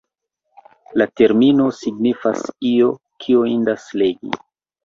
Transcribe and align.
La 1.01 1.05
termino 1.21 1.67
signifas 1.81 2.47
“io, 2.71 2.91
kio 3.27 3.47
indas 3.55 3.89
legi”. 4.05 4.35